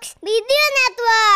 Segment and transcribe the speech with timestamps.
[0.00, 1.27] Video Network.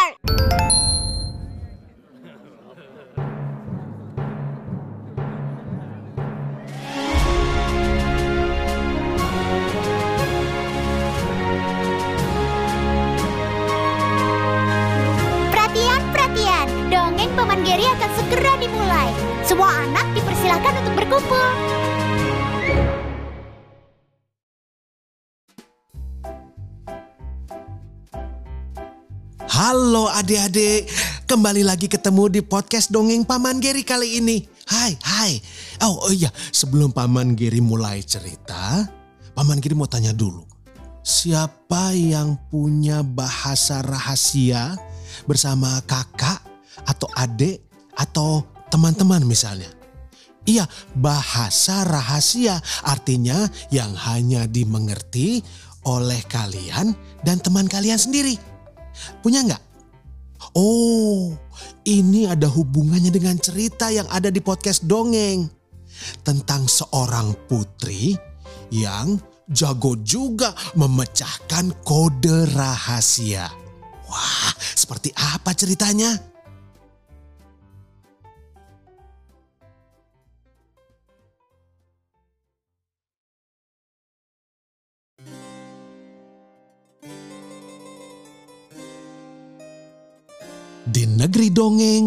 [29.62, 30.90] Halo adik-adik,
[31.30, 34.42] kembali lagi ketemu di podcast Dongeng Paman Geri kali ini.
[34.66, 35.38] Hai, hai.
[35.86, 38.82] Oh, oh iya, sebelum Paman Geri mulai cerita,
[39.38, 40.42] Paman Geri mau tanya dulu.
[41.06, 44.74] Siapa yang punya bahasa rahasia
[45.30, 46.42] bersama kakak
[46.82, 47.62] atau adik
[47.94, 49.70] atau teman-teman misalnya?
[50.42, 50.66] Iya,
[50.98, 55.38] bahasa rahasia artinya yang hanya dimengerti
[55.86, 58.50] oleh kalian dan teman kalian sendiri.
[59.20, 59.62] Punya nggak?
[60.58, 61.32] Oh,
[61.86, 65.48] ini ada hubungannya dengan cerita yang ada di podcast dongeng.
[66.26, 68.16] Tentang seorang putri
[68.72, 73.46] yang jago juga memecahkan kode rahasia.
[74.08, 76.31] Wah, seperti apa ceritanya?
[91.42, 92.04] Negeri dongeng,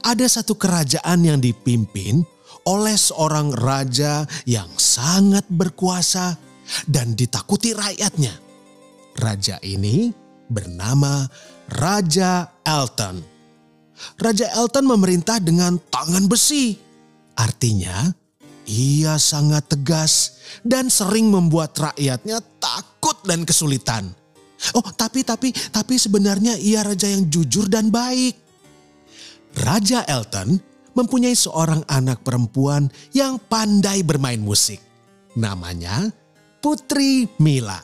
[0.00, 2.24] ada satu kerajaan yang dipimpin
[2.64, 6.40] oleh seorang raja yang sangat berkuasa
[6.88, 8.32] dan ditakuti rakyatnya.
[9.20, 10.08] Raja ini
[10.48, 11.28] bernama
[11.68, 13.20] Raja Elton.
[14.16, 16.72] Raja Elton memerintah dengan tangan besi.
[17.36, 18.08] Artinya,
[18.64, 24.16] ia sangat tegas dan sering membuat rakyatnya takut dan kesulitan.
[24.72, 28.42] Oh, tapi tapi tapi sebenarnya ia raja yang jujur dan baik.
[29.58, 30.56] Raja Elton
[30.96, 34.80] mempunyai seorang anak perempuan yang pandai bermain musik.
[35.36, 36.08] Namanya
[36.62, 37.80] Putri Mila.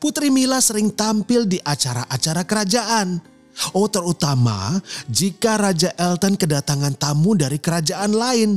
[0.00, 3.22] Putri Mila sering tampil di acara-acara kerajaan.
[3.70, 8.50] Oh, terutama jika Raja Elton kedatangan tamu dari kerajaan lain.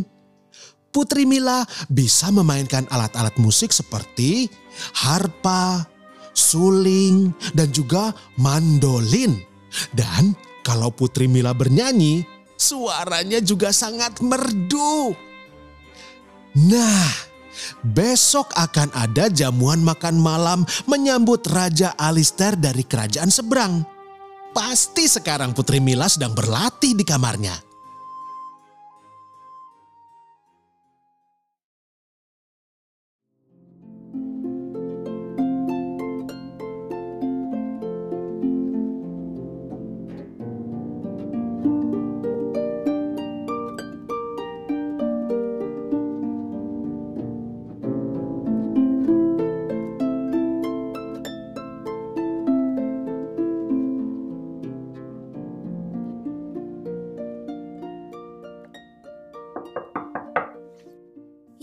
[0.90, 1.62] Putri Mila
[1.94, 4.50] bisa memainkan alat-alat musik seperti
[4.98, 5.86] harpa,
[6.34, 8.10] suling, dan juga
[8.42, 9.38] mandolin.
[9.94, 10.34] Dan
[10.68, 12.28] kalau Putri Mila bernyanyi,
[12.60, 15.16] suaranya juga sangat merdu.
[16.68, 17.08] Nah,
[17.88, 23.88] besok akan ada jamuan makan malam menyambut Raja Alistair dari kerajaan seberang.
[24.52, 27.67] Pasti sekarang Putri Mila sedang berlatih di kamarnya.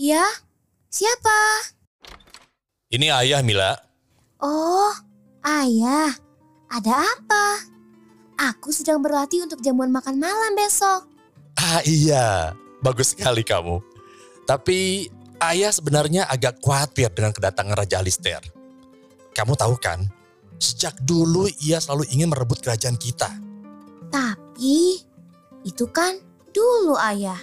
[0.05, 0.21] Ya,
[0.93, 1.65] siapa?
[2.93, 3.73] Ini ayah Mila.
[4.37, 4.93] Oh,
[5.41, 6.13] ayah.
[6.69, 7.45] Ada apa?
[8.53, 11.09] Aku sedang berlatih untuk jamuan makan malam besok.
[11.57, 12.53] Ah iya,
[12.85, 13.81] bagus sekali kamu.
[14.45, 15.09] Tapi
[15.41, 18.45] ayah sebenarnya agak khawatir dengan kedatangan Raja Alistair.
[19.33, 20.05] Kamu tahu kan,
[20.61, 23.33] sejak dulu ia selalu ingin merebut kerajaan kita.
[24.13, 25.01] Tapi,
[25.65, 26.21] itu kan
[26.53, 27.41] dulu ayah.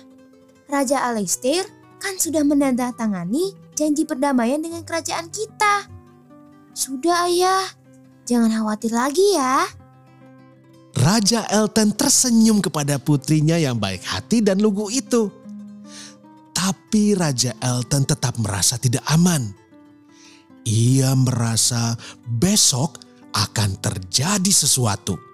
[0.70, 5.86] Raja Alistair kan sudah menandatangani janji perdamaian dengan kerajaan kita.
[6.74, 7.62] Sudah ayah,
[8.26, 9.70] jangan khawatir lagi ya.
[10.98, 15.30] Raja Elton tersenyum kepada putrinya yang baik hati dan lugu itu.
[16.52, 19.54] Tapi Raja Elton tetap merasa tidak aman.
[20.66, 21.96] Ia merasa
[22.26, 22.98] besok
[23.32, 25.31] akan terjadi sesuatu.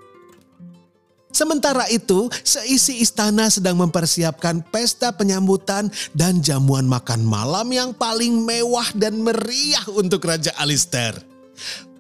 [1.38, 8.90] Sementara itu, seisi istana sedang mempersiapkan pesta penyambutan dan jamuan makan malam yang paling mewah
[8.98, 11.14] dan meriah untuk Raja Alistair.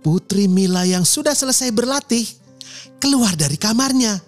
[0.02, 2.26] Putri Mila yang sudah selesai berlatih
[2.98, 4.18] keluar dari kamarnya.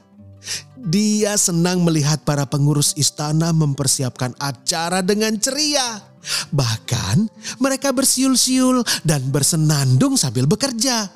[0.79, 6.07] Dia senang melihat para pengurus istana mempersiapkan acara dengan ceria.
[6.55, 7.27] Bahkan
[7.59, 11.11] mereka bersiul-siul dan bersenandung sambil bekerja.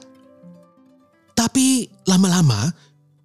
[1.39, 2.75] Tapi lama-lama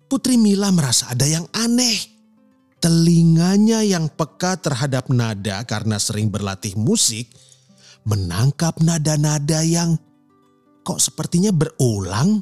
[0.10, 2.18] Putri Mila merasa ada yang aneh.
[2.82, 7.30] Telinganya yang peka terhadap nada karena sering berlatih musik
[8.10, 10.02] menangkap nada-nada yang
[10.82, 12.42] kok sepertinya berulang.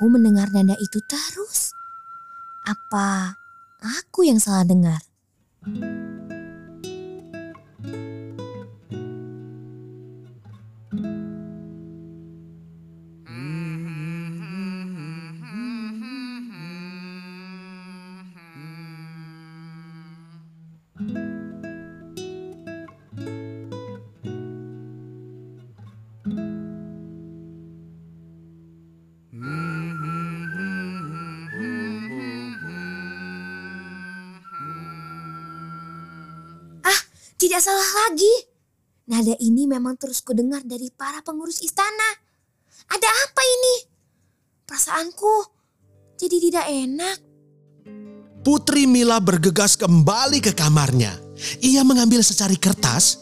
[0.00, 1.76] Aku mendengar nada itu terus.
[2.64, 3.36] Apa
[3.84, 5.04] aku yang salah dengar?
[37.50, 38.30] Tidak salah lagi.
[39.10, 42.14] Nada ini memang terus kudengar dari para pengurus istana.
[42.86, 43.74] Ada apa ini?
[44.62, 45.34] Perasaanku
[46.14, 47.16] jadi tidak enak.
[48.46, 51.10] Putri Mila bergegas kembali ke kamarnya.
[51.58, 53.18] Ia mengambil secari kertas,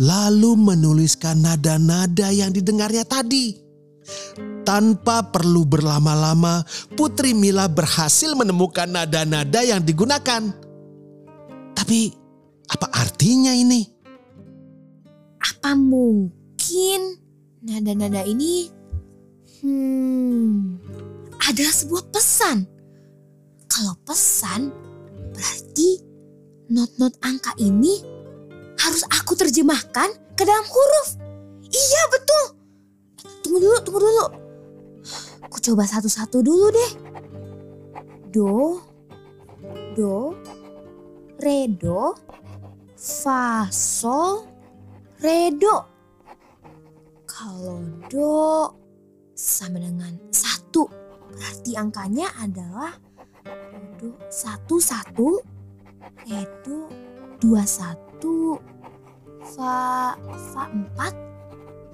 [0.00, 3.52] lalu menuliskan nada-nada yang didengarnya tadi.
[4.64, 6.64] Tanpa perlu berlama-lama,
[6.96, 10.56] Putri Mila berhasil menemukan nada-nada yang digunakan.
[11.76, 12.17] Tapi
[12.68, 13.88] apa artinya ini?
[15.40, 17.16] Apa mungkin
[17.64, 18.68] nada-nada ini
[19.64, 20.76] hmm,
[21.48, 22.68] adalah sebuah pesan?
[23.68, 24.72] Kalau pesan
[25.32, 26.00] berarti
[26.68, 28.04] not-not angka ini
[28.78, 31.08] harus aku terjemahkan ke dalam huruf.
[31.68, 32.44] Iya betul.
[33.44, 34.26] Tunggu dulu, tunggu dulu.
[35.48, 36.92] Aku coba satu-satu dulu deh.
[38.28, 38.84] Do,
[39.96, 40.36] do,
[41.40, 42.12] re, do,
[42.98, 44.42] fa, sol,
[45.22, 45.76] re, do.
[47.30, 47.78] Kalau
[48.10, 48.66] do
[49.38, 50.90] sama dengan satu,
[51.30, 52.98] berarti angkanya adalah
[54.02, 55.38] do satu satu,
[56.26, 56.90] re, do
[57.38, 58.58] dua satu,
[59.54, 60.18] fa,
[60.50, 61.14] fa empat,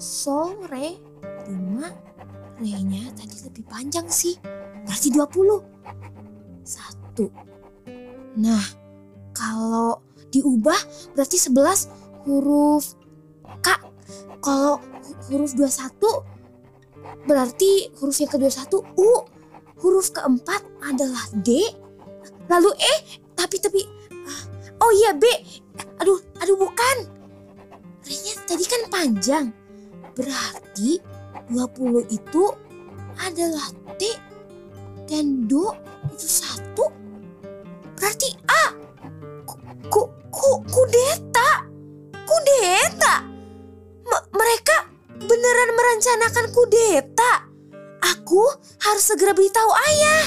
[0.01, 0.97] sol, re,
[1.53, 1.93] lima,
[2.57, 4.41] re-nya tadi lebih panjang sih,
[4.89, 5.61] berarti 20.
[6.65, 7.29] Satu.
[8.41, 8.65] Nah,
[9.37, 10.01] kalau
[10.35, 10.81] diubah
[11.15, 12.99] berarti 11 huruf
[13.63, 13.69] K.
[14.43, 14.81] Kalau
[15.31, 19.11] huruf 21 berarti huruf yang ke-21 U.
[19.85, 21.61] Huruf keempat adalah D.
[22.49, 22.95] Lalu E,
[23.37, 23.81] tapi tapi
[24.81, 25.25] oh iya B.
[26.01, 26.97] Aduh, aduh bukan.
[28.05, 29.47] R-nya tadi kan panjang.
[30.15, 31.01] Berarti
[31.51, 32.45] 20 itu
[33.21, 34.03] adalah T
[35.09, 35.73] dan Do
[36.13, 36.89] itu satu.
[37.97, 38.34] Berarti
[40.75, 41.49] kudeta.
[42.27, 43.15] Kudeta.
[44.05, 44.77] M- mereka
[45.15, 47.33] beneran merencanakan kudeta.
[48.03, 48.43] Aku
[48.83, 50.25] harus segera beritahu ayah.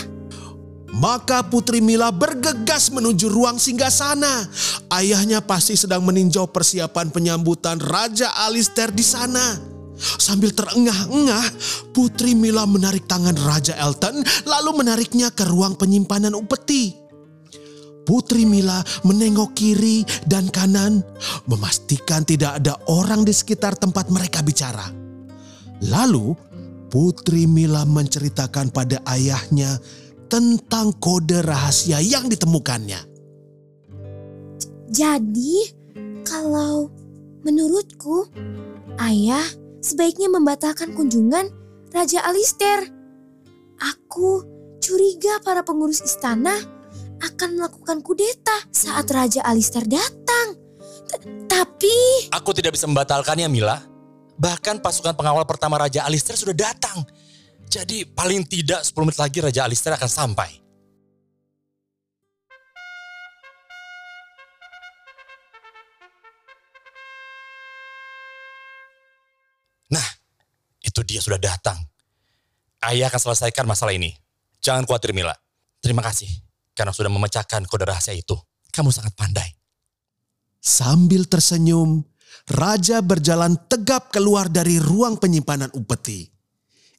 [0.97, 4.49] Maka Putri Mila bergegas menuju ruang singgasana.
[4.89, 9.61] Ayahnya pasti sedang meninjau persiapan penyambutan Raja Alistair di sana.
[9.97, 11.45] Sambil terengah-engah,
[11.93, 17.06] Putri Mila menarik tangan Raja Elton lalu menariknya ke ruang penyimpanan upeti.
[18.07, 21.03] Putri Mila menengok kiri dan kanan,
[21.43, 24.87] memastikan tidak ada orang di sekitar tempat mereka bicara.
[25.83, 26.31] Lalu,
[26.87, 29.75] Putri Mila menceritakan pada ayahnya
[30.31, 33.03] tentang kode rahasia yang ditemukannya.
[34.87, 35.55] Jadi,
[36.23, 36.87] kalau
[37.43, 38.31] menurutku,
[39.03, 39.43] ayah
[39.83, 41.51] sebaiknya membatalkan kunjungan
[41.91, 42.87] Raja Alistair.
[43.83, 44.47] Aku
[44.79, 46.76] curiga para pengurus istana
[47.21, 50.57] akan melakukan kudeta saat Raja Alistair datang.
[51.07, 53.81] T- Tapi, Aku tidak bisa membatalkannya Mila.
[54.37, 57.01] Bahkan pasukan pengawal pertama Raja Alistair sudah datang.
[57.67, 60.49] Jadi paling tidak 10 menit lagi Raja Alistair akan sampai.
[69.89, 70.07] Nah,
[70.85, 71.81] itu dia sudah datang.
[72.85, 74.13] Ayah akan selesaikan masalah ini.
[74.61, 75.33] Jangan khawatir Mila.
[75.81, 76.46] Terima kasih
[76.77, 78.37] karena sudah memecahkan kode rahasia itu.
[78.69, 79.49] Kamu sangat pandai.
[80.61, 82.05] Sambil tersenyum,
[82.45, 86.29] Raja berjalan tegap keluar dari ruang penyimpanan upeti.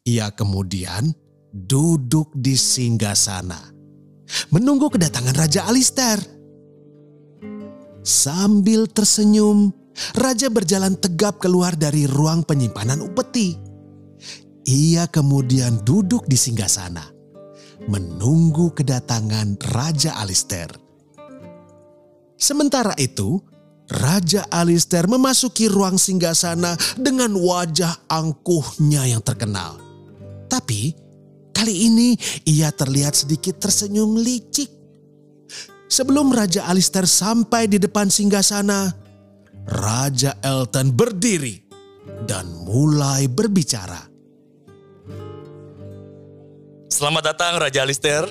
[0.08, 1.14] Ia kemudian
[1.52, 3.60] duduk di singgasana,
[4.50, 6.18] menunggu kedatangan Raja Alistair.
[8.02, 9.68] Sambil tersenyum,
[10.16, 13.56] Raja berjalan tegap keluar dari ruang penyimpanan upeti.
[14.68, 17.04] Ia kemudian duduk di singgasana,
[17.86, 20.72] menunggu kedatangan Raja Alistair.
[22.38, 23.38] Sementara itu,
[23.88, 29.80] Raja Alistair memasuki ruang singgasana dengan wajah angkuhnya yang terkenal.
[30.48, 30.92] Tapi
[31.52, 32.14] kali ini
[32.48, 34.70] ia terlihat sedikit tersenyum licik.
[35.88, 38.92] Sebelum Raja Alistair sampai di depan singgasana,
[39.68, 41.56] Raja Elton berdiri
[42.24, 44.07] dan mulai berbicara.
[46.98, 48.26] Selamat datang Raja Alistair.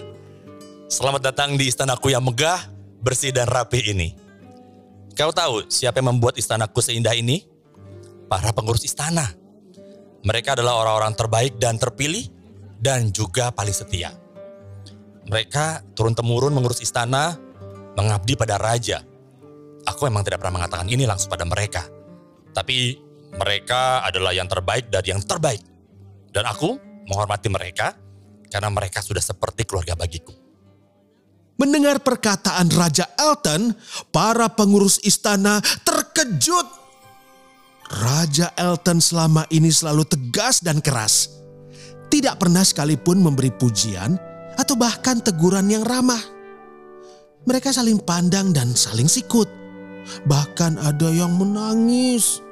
[0.91, 2.67] Selamat datang di istanaku yang megah,
[2.99, 4.11] bersih dan rapi ini.
[5.15, 7.47] Kau tahu siapa yang membuat istanaku seindah ini?
[8.27, 9.31] Para pengurus istana.
[10.19, 12.27] Mereka adalah orang-orang terbaik dan terpilih
[12.75, 14.11] dan juga paling setia.
[15.31, 17.39] Mereka turun-temurun mengurus istana,
[17.95, 18.99] mengabdi pada raja.
[19.87, 21.87] Aku memang tidak pernah mengatakan ini langsung pada mereka.
[22.51, 22.99] Tapi
[23.31, 25.63] mereka adalah yang terbaik dari yang terbaik.
[26.35, 26.75] Dan aku
[27.07, 28.06] menghormati mereka
[28.47, 30.33] karena mereka sudah seperti keluarga bagiku.
[31.57, 33.73] Mendengar perkataan Raja Elton,
[34.13, 36.69] para pengurus istana terkejut.
[37.87, 41.33] Raja Elton selama ini selalu tegas dan keras.
[42.13, 44.13] Tidak pernah sekalipun memberi pujian
[44.53, 46.21] atau bahkan teguran yang ramah.
[47.47, 49.49] Mereka saling pandang dan saling sikut.
[50.29, 52.43] Bahkan ada yang menangis.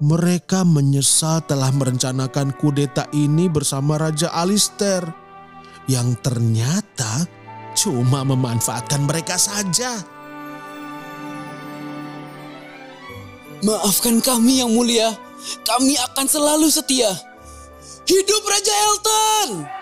[0.00, 5.04] Mereka menyesal telah merencanakan kudeta ini bersama Raja Alistair.
[5.84, 7.28] Yang ternyata
[7.76, 10.00] cuma memanfaatkan mereka saja.
[13.60, 15.12] Maafkan kami yang mulia,
[15.68, 17.12] kami akan selalu setia.
[18.08, 19.79] Hidup Raja Elton!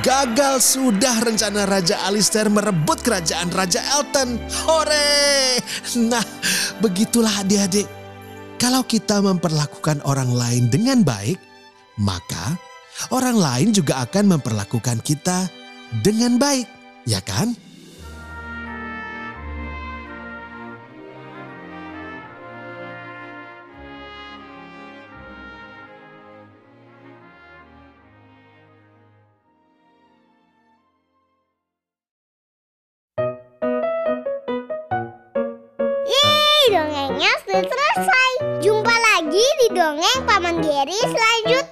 [0.00, 4.40] Gagal sudah rencana Raja Alistair merebut kerajaan Raja Elton.
[4.64, 5.60] Hore!
[6.00, 6.24] Nah,
[6.80, 7.84] begitulah adik-adik.
[8.56, 11.36] Kalau kita memperlakukan orang lain dengan baik,
[12.00, 12.56] maka
[13.12, 15.52] orang lain juga akan memperlakukan kita
[16.00, 16.64] dengan baik,
[17.04, 17.52] ya kan?
[37.50, 38.30] Selesai.
[38.62, 41.69] Jumpa lagi di dongeng Paman Geri selanjutnya.